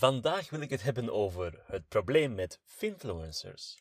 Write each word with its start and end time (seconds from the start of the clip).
Vandaag 0.00 0.50
wil 0.50 0.60
ik 0.60 0.70
het 0.70 0.82
hebben 0.82 1.12
over 1.12 1.62
het 1.66 1.88
probleem 1.88 2.34
met 2.34 2.60
finfluencers. 2.64 3.78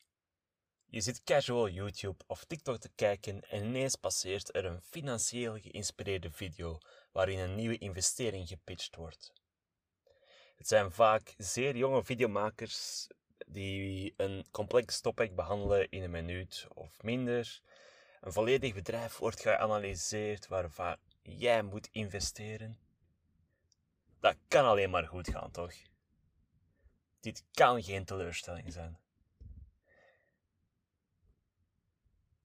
Je 0.86 1.02
zit 1.02 1.24
casual 1.24 1.70
YouTube 1.70 2.24
of 2.28 2.44
TikTok 2.44 2.78
te 2.78 2.90
kijken 2.96 3.50
en 3.50 3.64
ineens 3.64 3.96
passeert 3.96 4.56
er 4.56 4.66
een 4.66 4.82
financieel 4.82 5.60
geïnspireerde 5.60 6.32
video 6.32 6.78
waarin 7.12 7.40
een 7.40 7.56
nieuwe 7.56 7.78
investering 7.78 8.48
gepitcht 8.48 8.96
wordt. 8.96 9.34
Het 10.56 10.68
zijn 10.68 10.92
vaak 10.92 11.34
zeer 11.38 11.76
jonge 11.76 12.04
videomakers 12.04 13.08
die 13.48 14.14
een 14.18 14.46
complex 14.52 15.02
topic 15.02 15.36
behandelen 15.36 15.90
in 15.90 16.04
een 16.04 16.12
minuut 16.12 16.68
of 16.74 17.04
minder. 17.04 17.62
Een 18.22 18.34
volledig 18.34 18.74
bedrijf 18.74 19.18
wordt 19.18 19.42
geanalyseerd 19.42 20.48
waarvan 20.48 20.98
jij 21.22 21.62
moet 21.64 21.90
investeren. 21.92 22.80
Dat 24.20 24.36
kan 24.48 24.66
alleen 24.66 24.90
maar 24.90 25.08
goed 25.08 25.30
gaan, 25.30 25.52
toch? 25.52 25.74
Dit 27.20 27.44
kan 27.52 27.84
geen 27.84 28.06
teleurstelling 28.06 28.74
zijn. 28.74 29.00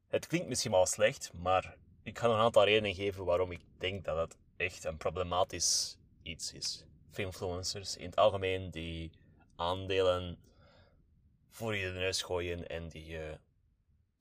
Het 0.06 0.26
klinkt 0.26 0.48
misschien 0.48 0.70
wel 0.70 0.86
slecht, 0.86 1.32
maar 1.32 1.76
ik 2.02 2.18
ga 2.18 2.28
een 2.28 2.36
aantal 2.36 2.64
redenen 2.64 2.94
geven 2.94 3.24
waarom 3.24 3.52
ik 3.52 3.60
denk 3.78 4.04
dat 4.04 4.16
het 4.16 4.36
echt 4.56 4.84
een 4.84 4.96
problematisch 4.96 5.98
iets 6.22 6.52
is. 6.52 6.84
Influencers 7.14 7.96
in 7.96 8.06
het 8.06 8.16
algemeen 8.16 8.70
die 8.70 9.10
aandelen 9.56 10.38
voor 11.50 11.76
je 11.76 11.92
de 11.92 11.98
neus 11.98 12.22
gooien 12.22 12.68
en 12.68 12.88
die 12.88 13.12
uh, 13.12 13.34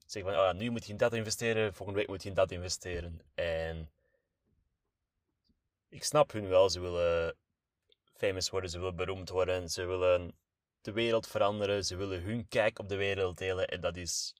zeggen 0.06 0.32
van 0.32 0.42
oh, 0.42 0.52
nu 0.52 0.70
moet 0.70 0.84
je 0.84 0.92
in 0.92 0.98
dat 0.98 1.12
investeren, 1.12 1.74
volgende 1.74 2.00
week 2.00 2.08
moet 2.08 2.22
je 2.22 2.28
in 2.28 2.34
dat 2.34 2.50
investeren. 2.50 3.20
En 3.34 3.90
ik 5.88 6.04
snap 6.04 6.32
hun 6.32 6.48
wel, 6.48 6.70
ze 6.70 6.80
willen 6.80 7.36
famous 8.12 8.50
worden, 8.50 8.70
ze 8.70 8.78
willen 8.78 8.96
beroemd 8.96 9.28
worden, 9.28 9.68
ze 9.68 9.84
willen 9.84 10.34
de 10.84 10.92
wereld 10.92 11.26
veranderen, 11.26 11.84
ze 11.84 11.96
willen 11.96 12.22
hun 12.22 12.48
kijk 12.48 12.78
op 12.78 12.88
de 12.88 12.96
wereld 12.96 13.38
delen 13.38 13.68
en 13.68 13.80
dat 13.80 13.96
is 13.96 14.34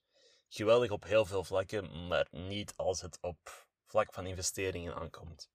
geweldig 0.49 0.91
op 0.91 1.05
heel 1.05 1.25
veel 1.25 1.45
vlakken, 1.45 2.07
maar 2.07 2.29
niet 2.31 2.77
als 2.77 3.01
het 3.01 3.19
op 3.21 3.67
vlak 3.85 4.13
van 4.13 4.27
investeringen 4.27 4.95
aankomt. 4.95 5.51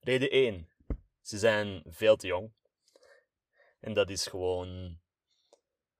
Reden 0.00 0.30
1. 0.30 0.68
Ze 1.20 1.38
zijn 1.38 1.82
veel 1.86 2.16
te 2.16 2.26
jong. 2.26 2.52
En 3.80 3.92
dat 3.92 4.10
is 4.10 4.26
gewoon 4.26 5.00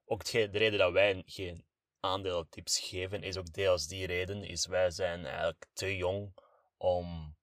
ook 0.05 0.25
de 0.25 0.47
reden 0.47 0.79
dat 0.79 0.93
wij 0.93 1.23
geen 1.27 1.67
aandeeltips 2.01 2.79
geven, 2.79 3.23
is 3.23 3.37
ook 3.37 3.53
deels 3.53 3.87
die 3.87 4.07
reden, 4.07 4.45
is 4.45 4.67
wij 4.67 4.91
zijn 4.91 5.25
eigenlijk 5.25 5.67
te 5.73 5.97
jong 5.97 6.35
om 6.77 7.37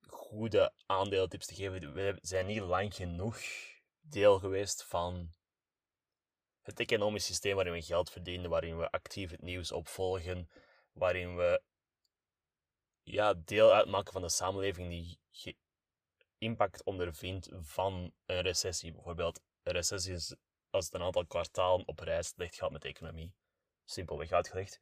goede 0.00 0.72
aandeeltips 0.86 1.46
te 1.46 1.54
geven. 1.54 1.92
We 1.92 2.18
zijn 2.20 2.46
niet 2.46 2.60
lang 2.60 2.94
genoeg 2.94 3.38
deel 4.08 4.38
geweest 4.38 4.84
van 4.84 5.32
het 6.62 6.80
economisch 6.80 7.24
systeem 7.24 7.54
waarin 7.54 7.72
we 7.72 7.82
geld 7.82 8.10
verdienen, 8.10 8.50
waarin 8.50 8.78
we 8.78 8.90
actief 8.90 9.30
het 9.30 9.42
nieuws 9.42 9.72
opvolgen, 9.72 10.50
waarin 10.92 11.36
we 11.36 11.62
ja, 13.02 13.34
deel 13.34 13.72
uitmaken 13.72 14.12
van 14.12 14.22
de 14.22 14.28
samenleving 14.28 14.88
die 14.88 15.18
impact 16.38 16.82
ondervindt 16.82 17.48
van 17.52 18.12
een 18.26 18.40
recessie. 18.40 18.92
Bijvoorbeeld, 18.92 19.40
een 19.62 19.72
recessie 19.72 20.14
is 20.14 20.34
als 20.70 20.84
het 20.84 20.94
een 20.94 21.02
aantal 21.02 21.26
kwartalen 21.26 21.88
op 21.88 21.98
reis 21.98 22.28
slecht 22.28 22.54
gaat 22.54 22.70
met 22.70 22.82
de 22.82 22.88
economie. 22.88 23.34
Simpelweg 23.84 24.32
uitgelegd. 24.32 24.80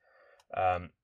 Um, 0.48 0.94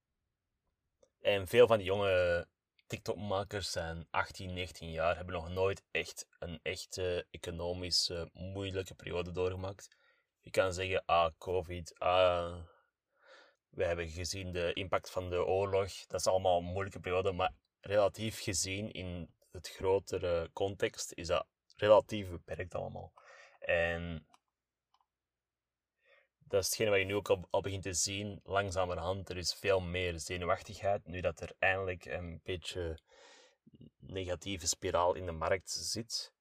en 1.20 1.46
veel 1.46 1.66
van 1.66 1.78
die 1.78 1.86
jonge 1.86 2.48
TikTok-makers 2.88 3.70
zijn 3.70 4.06
18, 4.10 4.52
19 4.52 4.90
jaar, 4.90 5.16
hebben 5.16 5.34
nog 5.34 5.48
nooit 5.48 5.82
echt 5.90 6.26
een 6.38 6.60
echte 6.62 7.26
economische 7.30 8.30
moeilijke 8.32 8.94
periode 8.94 9.32
doorgemaakt. 9.32 9.88
Je 10.40 10.50
kan 10.50 10.72
zeggen, 10.72 11.02
ah, 11.04 11.30
COVID, 11.38 11.98
ah, 11.98 12.58
we 13.68 13.84
hebben 13.84 14.08
gezien 14.08 14.52
de 14.52 14.72
impact 14.72 15.10
van 15.10 15.30
de 15.30 15.44
oorlog. 15.44 16.06
Dat 16.06 16.20
is 16.20 16.26
allemaal 16.26 16.58
een 16.58 16.64
moeilijke 16.64 17.00
periode, 17.00 17.32
maar 17.32 17.52
relatief 17.80 18.40
gezien 18.40 18.90
in 18.90 19.34
het 19.50 19.68
grotere 19.68 20.50
context 20.52 21.12
is 21.12 21.26
dat 21.26 21.46
relatief 21.76 22.28
beperkt 22.28 22.74
allemaal. 22.74 23.12
En 23.58 24.27
dat 26.48 26.62
is 26.62 26.66
hetgene 26.66 26.90
wat 26.90 26.98
je 26.98 27.04
nu 27.04 27.14
ook 27.14 27.30
al, 27.50 27.60
begint 27.60 27.82
te 27.82 27.92
zien, 27.92 28.40
langzamerhand. 28.44 29.28
Er 29.28 29.36
is 29.36 29.54
veel 29.54 29.80
meer 29.80 30.18
zenuwachtigheid, 30.20 31.06
nu 31.06 31.20
dat 31.20 31.40
er 31.40 31.52
eindelijk 31.58 32.04
een 32.04 32.40
beetje 32.44 32.98
negatieve 33.98 34.66
spiraal 34.66 35.14
in 35.14 35.26
de 35.26 35.32
markt 35.32 35.70
zit. 35.70 36.32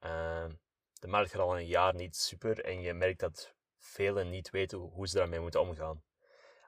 Uh, 0.00 0.46
de 0.92 1.06
markt 1.06 1.30
gaat 1.30 1.40
al 1.40 1.58
een 1.58 1.66
jaar 1.66 1.94
niet 1.94 2.16
super 2.16 2.64
en 2.64 2.80
je 2.80 2.94
merkt 2.94 3.20
dat 3.20 3.54
velen 3.78 4.30
niet 4.30 4.50
weten 4.50 4.78
hoe 4.78 5.08
ze 5.08 5.16
daarmee 5.16 5.40
moeten 5.40 5.60
omgaan. 5.60 6.02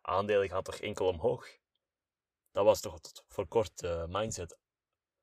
Aandelen 0.03 0.49
gaan 0.49 0.63
toch 0.63 0.79
enkel 0.79 1.07
omhoog? 1.07 1.49
Dat 2.53 2.65
was 2.65 2.81
toch 2.81 3.01
tot 3.01 3.25
voor 3.29 3.47
kort 3.47 3.79
de 3.79 4.07
mindset. 4.09 4.59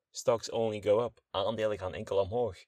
Stocks 0.09 0.49
only 0.49 0.81
go 0.81 1.03
up. 1.03 1.21
Aandelen 1.29 1.77
gaan 1.77 1.93
enkel 1.93 2.17
omhoog. 2.17 2.65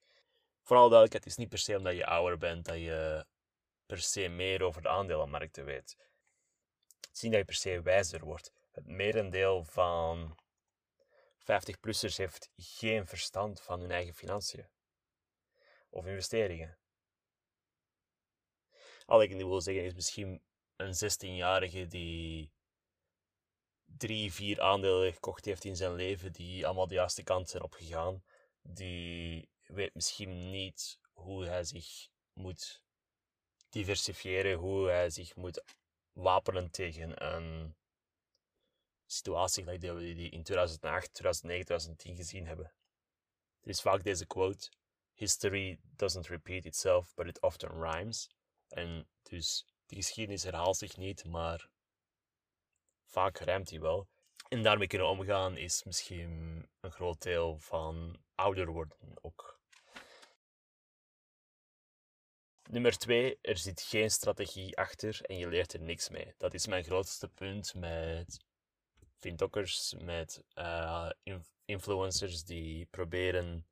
Vooral 0.64 0.90
duidelijkheid, 0.90 1.24
het 1.24 1.34
is 1.34 1.40
niet 1.40 1.50
per 1.50 1.58
se 1.58 1.78
omdat 1.78 1.96
je 1.96 2.06
ouder 2.06 2.38
bent 2.38 2.66
dat 2.66 2.78
je 2.78 3.26
per 3.88 4.02
se 4.02 4.28
meer 4.28 4.64
over 4.64 4.82
de 4.82 4.90
aandelenmarkten 4.90 5.66
weet. 5.66 5.98
Het 7.10 7.22
niet 7.22 7.32
dat 7.32 7.40
je 7.40 7.46
per 7.46 7.56
se 7.56 7.82
wijzer 7.82 8.26
wordt. 8.26 8.52
Het 8.72 8.86
merendeel 8.86 9.64
van 9.64 10.40
50-plussers 11.42 12.16
heeft 12.16 12.50
geen 12.56 13.08
verstand 13.08 13.62
van 13.62 13.80
hun 13.80 13.92
eigen 13.92 14.14
financiën 14.14 14.68
of 15.90 16.06
investeringen. 16.06 16.78
Al 19.06 19.22
ik 19.22 19.36
wil 19.36 19.62
zeggen 19.62 19.84
is 19.84 19.94
misschien 19.94 20.44
een 20.76 20.94
16-jarige 20.94 21.88
die 21.88 22.52
drie, 23.86 24.34
vier 24.34 24.62
aandelen 24.62 25.14
gekocht 25.14 25.46
heeft 25.46 25.64
in 25.64 25.76
zijn 25.76 25.94
leven, 25.94 26.32
die 26.32 26.66
allemaal 26.66 26.88
de 26.88 26.94
juiste 26.94 27.24
kant 27.24 27.50
zijn 27.50 27.64
opgegaan. 27.64 28.24
Die 28.62 29.50
weet 29.66 29.94
misschien 29.94 30.50
niet 30.50 31.00
hoe 31.12 31.46
hij 31.46 31.64
zich 31.64 32.10
moet 32.34 32.86
diversifiëren, 33.70 34.58
hoe 34.58 34.88
hij 34.88 35.10
zich 35.10 35.36
moet 35.36 35.64
wapenen 36.12 36.72
tegen 36.72 37.26
een 37.34 37.76
situatie 39.06 39.64
gelijk 39.64 39.82
die 39.82 39.92
we 39.92 40.30
in 40.30 40.44
2008, 40.44 41.14
2009, 41.14 41.66
2010 41.66 42.16
gezien 42.16 42.48
hebben. 42.48 42.74
Er 43.62 43.70
is 43.70 43.82
vaak 43.82 44.04
deze 44.04 44.26
quote: 44.26 44.70
History 45.14 45.80
doesn't 45.82 46.28
repeat 46.28 46.66
itself, 46.66 47.14
but 47.16 47.28
it 47.28 47.42
often 47.42 47.70
rhymes. 47.70 48.30
En 48.68 49.10
dus 49.22 49.66
de 49.86 49.96
geschiedenis 49.96 50.44
herhaalt 50.44 50.78
zich 50.78 50.98
niet, 50.98 51.26
maar 51.26 51.70
vaak 53.06 53.38
rijmt 53.38 53.70
hij 53.70 53.80
wel. 53.80 54.08
En 54.48 54.64
daarmee 54.64 54.88
kunnen 54.88 55.08
omgaan 55.08 55.58
is 55.58 55.84
misschien 55.84 56.66
een 56.80 56.92
groot 56.92 57.22
deel 57.22 57.60
van 57.60 58.24
ouder 58.36 58.68
worden 58.68 58.98
ook 59.22 59.57
Nummer 62.70 62.98
twee, 62.98 63.38
er 63.42 63.58
zit 63.58 63.82
geen 63.82 64.12
strategie 64.12 64.78
achter 64.78 65.20
en 65.22 65.38
je 65.38 65.48
leert 65.48 65.74
er 65.74 65.82
niks 65.82 66.10
mee. 66.10 66.34
Dat 66.38 66.54
is 66.54 66.68
mijn 66.68 66.84
grootste 66.84 67.28
punt 67.28 67.74
met 67.76 68.40
fintokkers, 69.18 69.96
met 70.02 70.44
uh, 70.56 71.10
influencers 71.66 72.44
die 72.44 72.86
proberen 72.86 73.68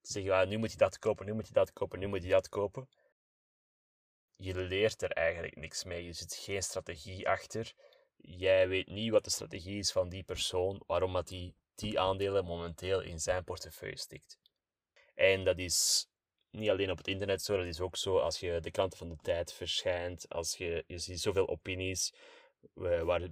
te 0.00 0.12
zeggen, 0.12 0.32
ah, 0.32 0.48
nu 0.48 0.56
moet 0.56 0.70
je 0.72 0.76
dat 0.76 0.98
kopen, 0.98 1.26
nu 1.26 1.32
moet 1.32 1.46
je 1.46 1.52
dat 1.52 1.72
kopen, 1.72 1.98
nu 1.98 2.06
moet 2.06 2.22
je 2.22 2.28
dat 2.28 2.48
kopen. 2.48 2.88
Je 4.36 4.54
leert 4.54 5.02
er 5.02 5.10
eigenlijk 5.10 5.56
niks 5.56 5.84
mee. 5.84 6.04
Je 6.04 6.12
zit 6.12 6.34
geen 6.34 6.62
strategie 6.62 7.28
achter. 7.28 7.72
Jij 8.16 8.68
weet 8.68 8.88
niet 8.88 9.10
wat 9.10 9.24
de 9.24 9.30
strategie 9.30 9.78
is 9.78 9.92
van 9.92 10.08
die 10.08 10.22
persoon, 10.22 10.82
waarom 10.86 11.12
dat 11.12 11.28
die, 11.28 11.54
die 11.74 12.00
aandelen 12.00 12.44
momenteel 12.44 13.00
in 13.00 13.20
zijn 13.20 13.44
portefeuille 13.44 13.98
stikt. 13.98 14.38
En 15.14 15.44
dat 15.44 15.58
is 15.58 16.06
niet 16.52 16.70
alleen 16.70 16.90
op 16.90 16.96
het 16.96 17.08
internet 17.08 17.42
zo, 17.42 17.56
dat 17.56 17.66
is 17.66 17.80
ook 17.80 17.96
zo 17.96 18.18
als 18.18 18.40
je 18.40 18.60
de 18.60 18.70
kranten 18.70 18.98
van 18.98 19.08
de 19.08 19.16
tijd 19.22 19.52
verschijnt, 19.52 20.28
als 20.28 20.56
je, 20.56 20.84
je 20.86 20.98
ziet 20.98 21.20
zoveel 21.20 21.48
opinies 21.48 22.12
waar 22.74 23.28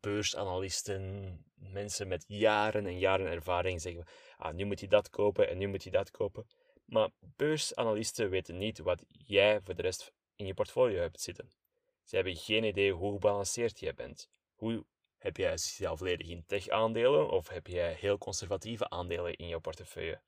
beursanalisten, 0.00 1.38
mensen 1.54 2.08
met 2.08 2.24
jaren 2.26 2.86
en 2.86 2.98
jaren 2.98 3.26
ervaring 3.26 3.80
zeggen, 3.80 4.06
ah, 4.36 4.54
nu 4.54 4.64
moet 4.64 4.80
je 4.80 4.88
dat 4.88 5.10
kopen 5.10 5.48
en 5.48 5.58
nu 5.58 5.66
moet 5.66 5.84
je 5.84 5.90
dat 5.90 6.10
kopen. 6.10 6.46
Maar 6.84 7.10
beursanalisten 7.36 8.30
weten 8.30 8.58
niet 8.58 8.78
wat 8.78 9.04
jij 9.08 9.60
voor 9.60 9.74
de 9.74 9.82
rest 9.82 10.12
in 10.36 10.46
je 10.46 10.54
portfolio 10.54 11.00
hebt 11.00 11.20
zitten. 11.20 11.50
Ze 12.04 12.14
hebben 12.14 12.36
geen 12.36 12.64
idee 12.64 12.92
hoe 12.92 13.12
gebalanceerd 13.12 13.80
jij 13.80 13.94
bent. 13.94 14.28
Hoe 14.54 14.84
heb 15.18 15.36
jij 15.36 15.56
zelf 15.56 15.98
volledig 15.98 16.28
in 16.28 16.44
tech-aandelen 16.46 17.30
of 17.30 17.48
heb 17.48 17.66
jij 17.66 17.92
heel 17.92 18.18
conservatieve 18.18 18.88
aandelen 18.88 19.36
in 19.36 19.48
jouw 19.48 19.60
portefeuille? 19.60 20.20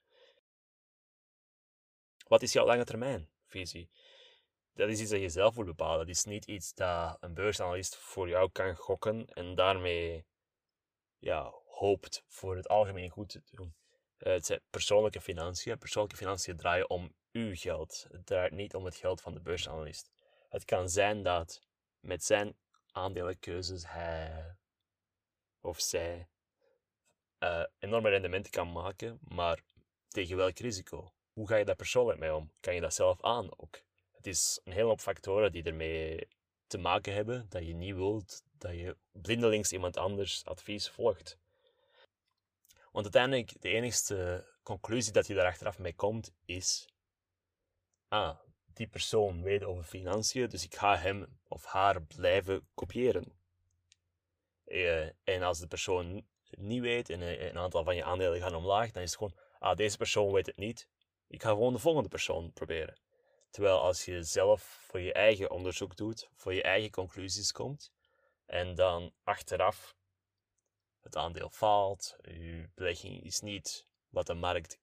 Wat 2.25 2.43
is 2.43 2.53
jouw 2.53 2.67
lange 2.67 2.85
termijn 2.85 3.31
visie? 3.47 3.91
Dat 4.73 4.89
is 4.89 5.01
iets 5.01 5.11
dat 5.11 5.21
je 5.21 5.29
zelf 5.29 5.55
moet 5.55 5.67
bepalen. 5.67 5.99
Dat 5.99 6.17
is 6.17 6.25
niet 6.25 6.45
iets 6.45 6.75
dat 6.75 7.17
een 7.21 7.35
beursanalist 7.35 7.97
voor 7.97 8.29
jou 8.29 8.51
kan 8.53 8.77
gokken 8.77 9.27
en 9.27 9.55
daarmee 9.55 10.27
ja, 11.19 11.53
hoopt 11.67 12.25
voor 12.27 12.57
het 12.57 12.69
algemeen 12.69 13.11
goed 13.11 13.29
te 13.29 13.43
doen. 13.51 13.75
Eh, 14.17 14.33
het 14.33 14.47
zijn 14.47 14.61
persoonlijke 14.71 15.21
financiën. 15.21 15.79
Persoonlijke 15.79 16.17
financiën 16.17 16.57
draaien 16.57 16.91
om 16.91 17.15
uw 17.33 17.55
geld. 17.55 18.07
Het 18.11 18.27
draait 18.27 18.53
niet 18.53 18.75
om 18.75 18.85
het 18.85 18.97
geld 18.97 19.21
van 19.21 19.35
de 19.35 19.41
beursanalist. 19.41 20.11
Het 20.49 20.65
kan 20.65 20.89
zijn 20.89 21.23
dat 21.23 21.63
met 22.01 22.25
zijn 22.25 22.57
aandelenkeuzes 22.91 23.89
hij 23.89 24.57
of 25.61 25.81
zij 25.81 26.29
uh, 27.39 27.65
enorme 27.79 28.09
rendementen 28.09 28.51
kan 28.53 28.73
maken, 28.73 29.19
maar 29.21 29.63
tegen 30.09 30.37
welk 30.37 30.59
risico? 30.59 31.13
Hoe 31.35 31.49
ga 31.49 31.57
je 31.57 31.65
daar 31.65 31.77
persoonlijk 31.77 32.19
mee 32.19 32.35
om? 32.35 32.53
Kan 32.61 32.75
je 32.75 32.81
dat 32.81 32.95
zelf 32.95 33.23
aan 33.23 33.59
ook? 33.59 33.81
Het 34.13 34.27
is 34.27 34.61
een 34.65 34.73
hele 34.73 34.87
hoop 34.87 35.01
factoren 35.01 35.53
die 35.53 35.63
ermee 35.63 36.29
te 36.67 36.79
maken 36.79 37.15
hebben 37.15 37.47
dat 37.49 37.67
je 37.67 37.75
niet 37.75 37.95
wilt 37.95 38.43
dat 38.59 38.73
je 38.73 38.97
blindelings 39.13 39.73
iemand 39.73 39.97
anders 39.97 40.45
advies 40.45 40.89
volgt. 40.89 41.39
Want 42.93 43.05
uiteindelijk, 43.05 43.61
de 43.61 43.69
enige 43.69 44.47
conclusie 44.63 45.13
dat 45.13 45.27
je 45.27 45.35
daar 45.35 45.47
achteraf 45.47 45.79
mee 45.79 45.95
komt, 45.95 46.33
is: 46.45 46.89
ah, 48.09 48.39
die 48.67 48.87
persoon 48.87 49.43
weet 49.43 49.65
over 49.65 49.85
financiën, 49.85 50.49
dus 50.49 50.65
ik 50.65 50.75
ga 50.75 50.97
hem 50.97 51.39
of 51.49 51.65
haar 51.65 52.03
blijven 52.03 52.69
kopiëren. 52.75 53.33
Eh, 54.65 55.07
en 55.25 55.43
als 55.43 55.59
de 55.59 55.67
persoon 55.67 56.27
niet 56.51 56.81
weet 56.81 57.11
en 57.11 57.21
een 57.21 57.59
aantal 57.59 57.85
van 57.85 57.97
je 57.97 58.05
aandelen 58.05 58.41
gaan 58.41 58.55
omlaag, 58.55 58.91
dan 58.91 59.03
is 59.03 59.11
het 59.11 59.19
gewoon: 59.19 59.39
ah, 59.59 59.77
deze 59.77 59.97
persoon 59.97 60.33
weet 60.33 60.47
het 60.47 60.57
niet, 60.57 60.89
ik 61.27 61.43
ga 61.43 61.49
gewoon 61.49 61.73
de 61.73 61.79
volgende 61.79 62.09
persoon 62.09 62.53
proberen. 62.53 63.01
Terwijl 63.51 63.81
als 63.81 64.05
je 64.05 64.23
zelf 64.23 64.63
voor 64.63 65.01
je 65.01 65.13
eigen 65.13 65.51
onderzoek 65.51 65.97
doet, 65.97 66.29
voor 66.35 66.55
je 66.55 66.63
eigen 66.63 66.91
conclusies 66.91 67.53
komt, 67.53 67.93
en 68.47 68.75
dan 68.75 69.13
achteraf 69.23 69.97
het 71.01 71.17
aandeel 71.17 71.51
faalt, 71.51 72.17
je 72.23 72.69
belegging 72.75 73.23
is 73.23 73.41
niet 73.41 73.87
wat 74.09 74.27
de 74.27 74.35
markt 74.35 74.79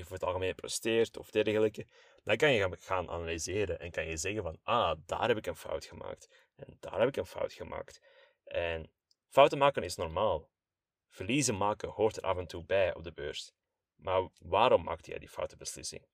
voor 0.00 0.12
het 0.12 0.24
algemeen 0.24 0.54
presteert 0.54 1.16
of 1.16 1.30
dergelijke, 1.30 1.86
dan 2.24 2.36
kan 2.36 2.52
je 2.52 2.76
gaan 2.78 3.10
analyseren 3.10 3.80
en 3.80 3.90
kan 3.90 4.06
je 4.06 4.16
zeggen 4.16 4.42
van, 4.42 4.58
ah, 4.62 4.98
daar 5.06 5.28
heb 5.28 5.36
ik 5.36 5.46
een 5.46 5.56
fout 5.56 5.84
gemaakt 5.84 6.48
en 6.56 6.76
daar 6.80 6.98
heb 6.98 7.08
ik 7.08 7.16
een 7.16 7.26
fout 7.26 7.52
gemaakt. 7.52 8.00
En 8.44 8.90
fouten 9.28 9.58
maken 9.58 9.82
is 9.82 9.96
normaal. 9.96 10.50
Verliezen 11.08 11.56
maken 11.56 11.88
hoort 11.88 12.16
er 12.16 12.22
af 12.22 12.36
en 12.36 12.46
toe 12.46 12.64
bij 12.64 12.94
op 12.94 13.04
de 13.04 13.12
beurs. 13.12 13.52
Maar 14.02 14.28
waarom 14.38 14.82
maakte 14.82 15.10
jij 15.10 15.18
die 15.18 15.28
foute 15.28 15.56
beslissing? 15.56 16.06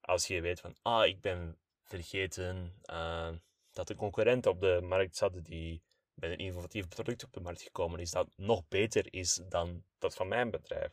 Als 0.00 0.26
je 0.26 0.40
weet 0.40 0.60
van, 0.60 0.76
ah, 0.82 1.06
ik 1.06 1.20
ben 1.20 1.58
vergeten 1.82 2.80
uh, 2.90 3.30
dat 3.72 3.86
de 3.86 3.94
concurrent 3.94 4.46
op 4.46 4.60
de 4.60 4.80
markt 4.82 5.16
zat 5.16 5.44
die 5.44 5.82
met 6.14 6.30
een 6.30 6.38
innovatief 6.38 6.88
product 6.88 7.24
op 7.24 7.32
de 7.32 7.40
markt 7.40 7.62
gekomen 7.62 8.00
is 8.00 8.10
dat 8.10 8.28
nog 8.36 8.68
beter 8.68 9.12
is 9.14 9.40
dan 9.48 9.84
dat 9.98 10.14
van 10.14 10.28
mijn 10.28 10.50
bedrijf, 10.50 10.92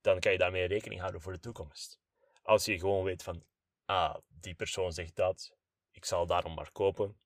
dan 0.00 0.20
kan 0.20 0.32
je 0.32 0.38
daarmee 0.38 0.66
rekening 0.66 1.00
houden 1.00 1.20
voor 1.20 1.32
de 1.32 1.40
toekomst. 1.40 2.00
Als 2.42 2.64
je 2.64 2.78
gewoon 2.78 3.04
weet 3.04 3.22
van, 3.22 3.44
ah, 3.84 4.16
die 4.28 4.54
persoon 4.54 4.92
zegt 4.92 5.16
dat, 5.16 5.56
ik 5.90 6.04
zal 6.04 6.26
daarom 6.26 6.54
maar 6.54 6.72
kopen, 6.72 7.20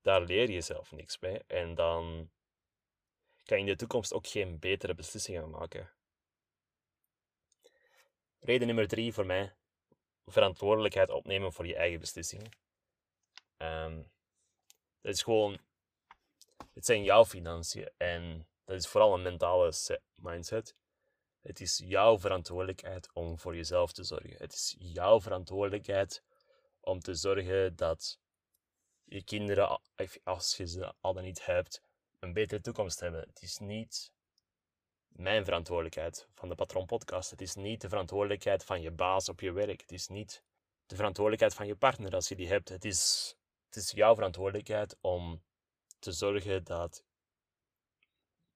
daar 0.00 0.22
leer 0.22 0.50
je 0.50 0.60
zelf 0.60 0.92
niks 0.92 1.18
bij 1.18 1.42
en 1.46 1.74
dan 1.74 2.30
kan 3.44 3.56
je 3.58 3.64
in 3.64 3.70
de 3.70 3.76
toekomst 3.76 4.12
ook 4.12 4.26
geen 4.26 4.58
betere 4.58 4.94
beslissingen 4.94 5.50
maken. 5.50 5.95
Reden 8.46 8.66
nummer 8.66 8.88
drie 8.88 9.12
voor 9.12 9.26
mij, 9.26 9.54
verantwoordelijkheid 10.26 11.10
opnemen 11.10 11.52
voor 11.52 11.66
je 11.66 11.76
eigen 11.76 12.00
beslissingen. 12.00 12.50
Um, 13.56 14.10
dat 15.00 15.14
is 15.14 15.22
gewoon 15.22 15.58
het 16.72 16.86
zijn 16.86 17.02
jouw 17.02 17.24
financiën 17.24 17.90
en 17.96 18.46
dat 18.64 18.76
is 18.76 18.86
vooral 18.86 19.14
een 19.14 19.22
mentale 19.22 19.72
mindset. 20.14 20.74
Het 21.40 21.60
is 21.60 21.82
jouw 21.84 22.18
verantwoordelijkheid 22.18 23.10
om 23.12 23.38
voor 23.38 23.56
jezelf 23.56 23.92
te 23.92 24.04
zorgen. 24.04 24.36
Het 24.36 24.52
is 24.52 24.74
jouw 24.78 25.20
verantwoordelijkheid 25.20 26.22
om 26.80 27.00
te 27.00 27.14
zorgen 27.14 27.76
dat 27.76 28.18
je 29.04 29.24
kinderen, 29.24 29.80
als 30.24 30.56
je 30.56 30.66
ze 30.66 30.94
al 31.00 31.14
dan 31.14 31.24
niet 31.24 31.44
hebt, 31.44 31.82
een 32.18 32.32
betere 32.32 32.60
toekomst 32.60 33.00
hebben. 33.00 33.20
Het 33.20 33.42
is 33.42 33.58
niet 33.58 34.14
mijn 35.16 35.44
verantwoordelijkheid 35.44 36.28
van 36.34 36.48
de 36.48 36.54
Patron 36.54 36.86
Podcast. 36.86 37.30
Het 37.30 37.40
is 37.40 37.54
niet 37.54 37.80
de 37.80 37.88
verantwoordelijkheid 37.88 38.64
van 38.64 38.80
je 38.80 38.90
baas 38.90 39.28
op 39.28 39.40
je 39.40 39.52
werk. 39.52 39.80
Het 39.80 39.92
is 39.92 40.08
niet 40.08 40.42
de 40.86 40.96
verantwoordelijkheid 40.96 41.54
van 41.54 41.66
je 41.66 41.76
partner 41.76 42.14
als 42.14 42.28
je 42.28 42.36
die 42.36 42.48
hebt. 42.48 42.68
Het 42.68 42.84
is, 42.84 43.34
het 43.66 43.76
is 43.76 43.90
jouw 43.90 44.14
verantwoordelijkheid 44.14 44.96
om 45.00 45.42
te 45.98 46.12
zorgen 46.12 46.64
dat 46.64 47.04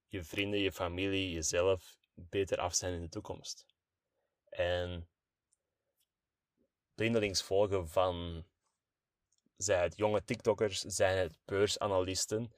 je 0.07 0.23
vrienden, 0.23 0.59
je 0.59 0.71
familie, 0.71 1.31
jezelf 1.31 1.97
beter 2.13 2.57
af 2.57 2.75
zijn 2.75 2.93
in 2.93 3.01
de 3.01 3.09
toekomst. 3.09 3.65
En 4.49 5.09
blindelings 6.95 7.43
volgen 7.43 7.87
van, 7.87 8.45
zij 9.57 9.81
het 9.81 9.97
jonge 9.97 10.23
TikTokkers, 10.23 10.79
zijn 10.79 11.17
het 11.17 11.39
beursanalisten, 11.45 12.53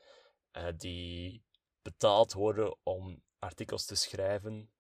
uh, 0.52 0.68
die 0.76 1.44
betaald 1.82 2.34
worden 2.34 2.78
om 2.84 3.24
artikels 3.44 3.86
te 3.86 3.96
schrijven. 3.96 4.72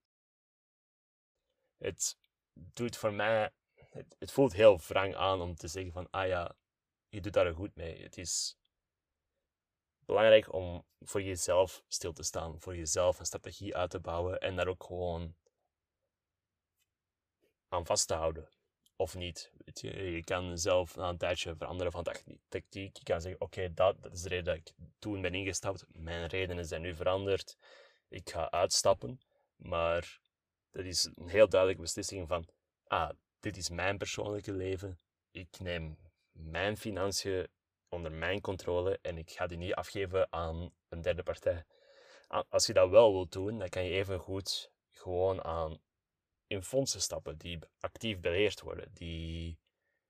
Het 1.77 2.17
doet 2.53 2.97
voor 2.97 3.13
mij, 3.13 3.51
het, 3.89 4.15
het 4.19 4.31
voelt 4.31 4.53
heel 4.53 4.79
wrang 4.79 5.15
aan 5.15 5.41
om 5.41 5.55
te 5.55 5.67
zeggen 5.67 5.91
van, 5.91 6.07
ah 6.09 6.27
ja, 6.27 6.55
je 7.09 7.21
doet 7.21 7.33
daar 7.33 7.53
goed 7.53 7.75
mee. 7.75 8.03
Het 8.03 8.17
is 8.17 8.57
belangrijk 10.05 10.53
om 10.53 10.85
voor 10.99 11.21
jezelf 11.21 11.83
stil 11.87 12.13
te 12.13 12.23
staan, 12.23 12.59
voor 12.59 12.75
jezelf 12.75 13.19
een 13.19 13.25
strategie 13.25 13.75
uit 13.75 13.89
te 13.89 13.99
bouwen 13.99 14.39
en 14.39 14.55
daar 14.55 14.67
ook 14.67 14.83
gewoon 14.83 15.35
aan 17.67 17.85
vast 17.85 18.07
te 18.07 18.13
houden. 18.13 18.49
Of 18.95 19.15
niet. 19.15 19.51
Je, 19.73 20.11
je 20.11 20.23
kan 20.23 20.57
zelf 20.57 20.95
na 20.95 21.09
een 21.09 21.17
tijdje 21.17 21.55
veranderen 21.55 21.91
van 21.91 22.03
tactiek. 22.47 22.97
Je 22.97 23.03
kan 23.03 23.21
zeggen, 23.21 23.41
oké, 23.41 23.73
dat, 23.73 24.01
dat 24.01 24.13
is 24.13 24.21
de 24.21 24.29
reden 24.29 24.45
dat 24.45 24.55
ik 24.55 24.73
toen 24.99 25.21
ben 25.21 25.33
ingestapt. 25.33 25.85
Mijn 25.87 26.27
redenen 26.27 26.65
zijn 26.65 26.81
nu 26.81 26.95
veranderd. 26.95 27.57
Ik 28.13 28.29
ga 28.29 28.51
uitstappen. 28.51 29.19
Maar 29.55 30.19
dat 30.71 30.85
is 30.85 31.09
een 31.15 31.27
heel 31.27 31.49
duidelijke 31.49 31.83
beslissing 31.83 32.27
van, 32.27 32.47
ah, 32.87 33.09
dit 33.39 33.57
is 33.57 33.69
mijn 33.69 33.97
persoonlijke 33.97 34.51
leven. 34.51 34.99
Ik 35.31 35.59
neem 35.59 35.97
mijn 36.31 36.77
financiën 36.77 37.47
onder 37.89 38.11
mijn 38.11 38.41
controle 38.41 38.99
en 39.01 39.17
ik 39.17 39.31
ga 39.31 39.47
die 39.47 39.57
niet 39.57 39.73
afgeven 39.73 40.27
aan 40.33 40.73
een 40.89 41.01
derde 41.01 41.23
partij. 41.23 41.65
Als 42.49 42.65
je 42.65 42.73
dat 42.73 42.89
wel 42.89 43.11
wilt 43.11 43.31
doen, 43.31 43.59
dan 43.59 43.69
kan 43.69 43.83
je 43.83 43.91
even 43.91 44.19
goed 44.19 44.71
gewoon 44.91 45.43
aan 45.43 45.81
in 46.47 46.63
fondsen 46.63 47.01
stappen 47.01 47.37
die 47.37 47.59
actief 47.79 48.19
beheerd 48.19 48.61
worden, 48.61 48.89
die, 48.93 49.59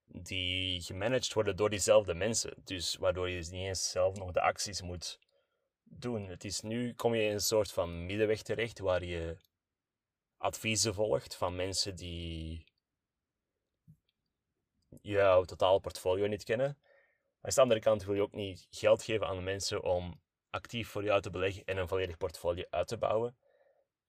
die 0.04 0.82
gemanaged 0.82 1.32
worden 1.32 1.56
door 1.56 1.70
diezelfde 1.70 2.14
mensen. 2.14 2.54
Dus 2.64 2.96
waardoor 2.96 3.28
je 3.28 3.36
niet 3.36 3.52
eens 3.52 3.90
zelf 3.90 4.16
nog 4.16 4.32
de 4.32 4.40
acties 4.40 4.82
moet 4.82 5.18
doen. 5.84 6.28
Het 6.28 6.44
is 6.44 6.60
nu 6.60 6.94
kom 6.94 7.14
je 7.14 7.22
in 7.22 7.32
een 7.32 7.40
soort 7.40 7.72
van 7.72 8.06
middenweg 8.06 8.42
terecht 8.42 8.78
waar 8.78 9.04
je 9.04 9.36
adviezen 10.36 10.94
volgt 10.94 11.36
van 11.36 11.56
mensen 11.56 11.96
die 11.96 12.64
jouw 15.02 15.44
totaal 15.44 15.78
portfolio 15.78 16.26
niet 16.26 16.44
kennen 16.44 16.78
aan 17.44 17.54
de 17.54 17.60
andere 17.60 17.80
kant 17.80 18.04
wil 18.04 18.14
je 18.14 18.22
ook 18.22 18.32
niet 18.32 18.66
geld 18.70 19.02
geven 19.02 19.26
aan 19.26 19.44
mensen 19.44 19.82
om 19.82 20.20
actief 20.50 20.88
voor 20.88 21.04
jou 21.04 21.20
te 21.20 21.30
beleggen 21.30 21.64
en 21.64 21.76
een 21.76 21.88
volledig 21.88 22.16
portfolio 22.16 22.64
uit 22.70 22.88
te 22.88 22.96
bouwen. 22.96 23.36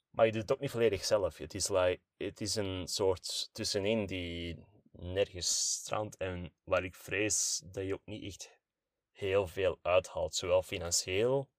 Maar 0.09 0.25
je 0.25 0.31
doet 0.31 0.41
het 0.41 0.51
ook 0.51 0.59
niet 0.59 0.71
volledig 0.71 1.05
zelf. 1.05 1.37
Het 1.37 1.53
is, 1.53 1.69
like, 1.69 2.01
het 2.17 2.41
is 2.41 2.55
een 2.55 2.87
soort 2.87 3.49
tussenin 3.53 4.05
die 4.05 4.65
nergens 4.91 5.71
strandt 5.71 6.17
en 6.17 6.53
waar 6.63 6.83
ik 6.83 6.95
vrees 6.95 7.61
dat 7.65 7.85
je 7.85 7.93
ook 7.93 8.05
niet 8.05 8.23
echt 8.23 8.59
heel 9.11 9.47
veel 9.47 9.79
uithaalt. 9.81 10.35
Zowel 10.35 10.61
financieel 10.61 11.49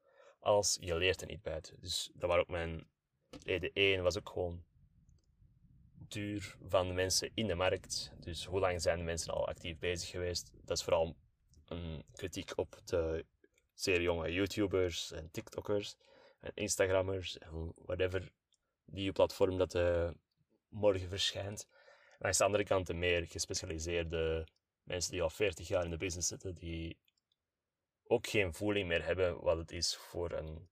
als 0.46 0.76
je 0.80 0.96
leert 0.96 1.20
er 1.20 1.26
niet 1.26 1.42
bij. 1.42 1.60
Dus 1.80 2.10
dat 2.14 2.28
was 2.28 2.38
ook 2.38 2.48
mijn 2.48 2.86
reden 3.44 3.70
1, 3.72 4.02
was 4.02 4.18
ook 4.18 4.28
gewoon 4.28 4.64
duur 6.08 6.56
van 6.68 6.88
de 6.88 6.94
mensen 6.94 7.30
in 7.34 7.46
de 7.46 7.54
markt. 7.54 8.12
Dus 8.20 8.44
hoe 8.44 8.60
lang 8.60 8.82
zijn 8.82 8.98
de 8.98 9.04
mensen 9.04 9.32
al 9.32 9.48
actief 9.48 9.78
bezig 9.78 10.08
geweest? 10.08 10.50
Dat 10.64 10.76
is 10.76 10.84
vooral 10.84 11.16
een 11.64 12.04
kritiek 12.12 12.52
op 12.56 12.80
de 12.84 13.24
zeer 13.74 14.02
jonge 14.02 14.32
YouTubers 14.32 15.12
en 15.12 15.30
TikTokkers 15.30 15.96
en 16.40 16.50
Instagrammers 16.54 17.38
en 17.38 17.72
whatever 17.76 18.32
nieuwe 18.84 19.12
platform 19.12 19.58
dat 19.58 19.74
uh, 19.74 20.10
morgen 20.68 21.08
verschijnt. 21.08 21.68
Aan 22.18 22.30
de 22.30 22.44
andere 22.44 22.64
kant 22.64 22.86
de 22.86 22.94
meer 22.94 23.26
gespecialiseerde 23.26 24.46
mensen 24.82 25.10
die 25.10 25.22
al 25.22 25.30
40 25.30 25.68
jaar 25.68 25.84
in 25.84 25.90
de 25.90 25.96
business 25.96 26.28
zitten, 26.28 26.54
die 26.54 26.98
ook 28.08 28.26
geen 28.26 28.54
voeling 28.54 28.88
meer 28.88 29.04
hebben 29.04 29.40
wat 29.42 29.56
het 29.56 29.72
is 29.72 29.96
voor 29.96 30.32
een, 30.32 30.68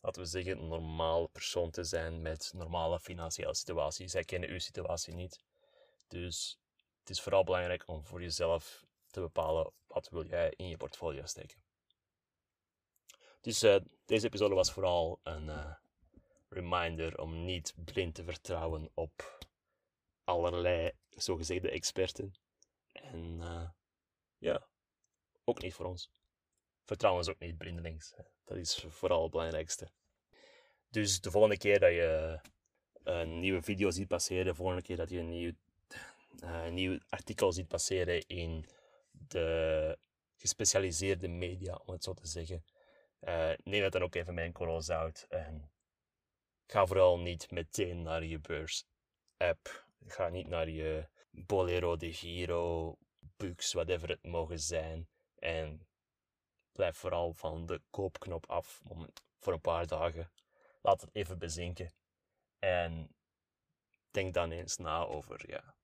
laten 0.00 0.22
we 0.22 0.28
zeggen, 0.28 0.68
normaal 0.68 1.26
persoon 1.26 1.70
te 1.70 1.84
zijn 1.84 2.22
met 2.22 2.52
normale 2.54 3.00
financiële 3.00 3.54
situatie. 3.54 4.08
Zij 4.08 4.24
kennen 4.24 4.48
uw 4.48 4.58
situatie 4.58 5.14
niet. 5.14 5.44
Dus 6.08 6.58
het 6.98 7.10
is 7.10 7.22
vooral 7.22 7.44
belangrijk 7.44 7.88
om 7.88 8.04
voor 8.04 8.22
jezelf 8.22 8.84
te 9.06 9.20
bepalen 9.20 9.72
wat 9.86 10.08
wil 10.08 10.26
jij 10.26 10.52
in 10.56 10.68
je 10.68 10.76
portfolio 10.76 11.26
steken. 11.26 11.62
Dus 13.40 13.62
uh, 13.62 13.76
deze 14.04 14.26
episode 14.26 14.54
was 14.54 14.72
vooral 14.72 15.20
een 15.22 15.46
uh, 15.46 15.74
reminder 16.48 17.18
om 17.18 17.44
niet 17.44 17.74
blind 17.84 18.14
te 18.14 18.24
vertrouwen 18.24 18.90
op 18.94 19.38
allerlei 20.24 20.92
zogezegde 21.08 21.70
experten. 21.70 22.32
En 22.92 23.38
uh, 23.40 23.68
ja, 24.38 24.66
ook 25.44 25.62
niet 25.62 25.74
voor 25.74 25.86
ons. 25.86 26.10
Vertrouwen 26.84 27.22
is 27.22 27.28
ook 27.28 27.38
niet 27.38 27.58
blindelings. 27.58 28.14
Dat 28.44 28.56
is 28.56 28.84
vooral 28.88 29.22
het 29.22 29.30
belangrijkste. 29.30 29.88
Dus 30.90 31.20
de 31.20 31.30
volgende 31.30 31.58
keer 31.58 31.80
dat 31.80 31.90
je 31.90 32.40
een 33.02 33.40
nieuwe 33.40 33.62
video 33.62 33.90
ziet 33.90 34.08
passeren, 34.08 34.44
de 34.44 34.54
volgende 34.54 34.82
keer 34.82 34.96
dat 34.96 35.10
je 35.10 35.18
een 35.18 35.28
nieuw, 35.28 35.52
een 36.40 36.74
nieuw 36.74 36.98
artikel 37.08 37.52
ziet 37.52 37.68
passeren 37.68 38.26
in 38.26 38.66
de 39.10 39.98
gespecialiseerde 40.36 41.28
media, 41.28 41.80
om 41.84 41.92
het 41.92 42.04
zo 42.04 42.14
te 42.14 42.26
zeggen, 42.26 42.64
uh, 43.20 43.50
neem 43.64 43.82
dat 43.82 43.92
dan 43.92 44.02
ook 44.02 44.14
even 44.14 44.34
met 44.34 44.44
een 44.44 44.52
korrel 44.52 44.82
zout. 44.82 45.26
En 45.28 45.70
ga 46.66 46.86
vooral 46.86 47.18
niet 47.18 47.50
meteen 47.50 48.02
naar 48.02 48.24
je 48.24 48.38
beurs-app. 48.38 49.86
Ga 50.06 50.28
niet 50.28 50.48
naar 50.48 50.68
je 50.68 51.08
Bolero 51.30 51.96
de 51.96 52.12
Giro, 52.12 52.96
Bux, 53.18 53.72
whatever 53.72 54.08
het 54.08 54.22
mogen 54.22 54.60
zijn. 54.60 55.08
En 55.38 55.86
blijf 56.74 56.96
vooral 56.96 57.32
van 57.32 57.66
de 57.66 57.80
koopknop 57.90 58.46
af 58.46 58.82
voor 59.38 59.52
een 59.52 59.60
paar 59.60 59.86
dagen. 59.86 60.30
Laat 60.82 61.00
het 61.00 61.14
even 61.14 61.38
bezinken. 61.38 61.92
En 62.58 63.16
denk 64.10 64.34
dan 64.34 64.50
eens 64.50 64.76
na 64.76 65.04
over, 65.04 65.50
ja, 65.50 65.76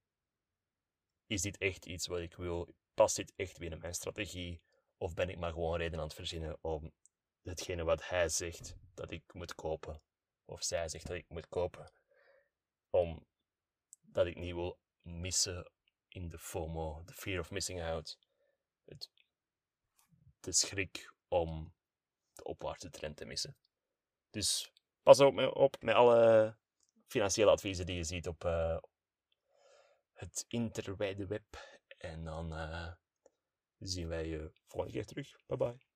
is 1.27 1.43
dit 1.43 1.59
echt 1.59 1.87
iets 1.87 2.07
wat 2.07 2.19
ik 2.19 2.35
wil? 2.35 2.75
Past 2.95 3.17
dit 3.17 3.33
echt 3.37 3.59
binnen 3.59 3.79
mijn 3.79 3.95
strategie? 3.95 4.61
Of 4.97 5.15
ben 5.15 5.29
ik 5.29 5.39
maar 5.39 5.53
gewoon 5.53 5.79
reden 5.79 5.99
aan 5.99 6.05
het 6.05 6.15
verzinnen 6.15 6.59
om 6.61 6.93
hetgene 7.43 7.85
wat 7.85 8.09
hij 8.09 8.29
zegt 8.29 8.77
dat 8.95 9.11
ik 9.11 9.33
moet 9.33 9.55
kopen, 9.55 10.03
of 10.45 10.63
zij 10.63 10.89
zegt 10.89 11.07
dat 11.07 11.17
ik 11.17 11.29
moet 11.29 11.49
kopen, 11.49 11.93
omdat 12.91 14.27
ik 14.27 14.37
niet 14.37 14.55
wil 14.55 14.79
missen 15.03 15.71
in 16.09 16.29
de 16.29 16.39
FOMO, 16.39 17.03
de 17.05 17.13
fear 17.13 17.41
of 17.41 17.51
missing 17.51 17.83
out, 17.83 18.19
het, 18.85 19.11
de 20.41 20.53
schrik 20.53 21.13
om 21.29 21.75
de 22.33 22.45
opwaartse 22.45 22.91
trend 22.91 23.17
te 23.17 23.25
missen. 23.25 23.57
Dus 24.31 24.73
pas 25.03 25.21
op 25.21 25.77
met 25.81 25.95
alle 25.95 26.57
financiële 27.07 27.51
adviezen 27.51 27.87
die 27.87 27.97
je 27.97 28.05
ziet 28.05 28.29
op 28.29 28.45
uh, 28.45 28.79
het 30.13 30.45
interwijde 30.49 31.27
web. 31.27 31.79
En 31.99 32.25
dan 32.25 32.53
uh, 32.53 32.93
zien 33.79 34.09
wij 34.09 34.27
je 34.27 34.53
volgende 34.67 34.97
keer 34.97 35.07
terug. 35.07 35.37
Bye 35.47 35.57
bye. 35.57 35.90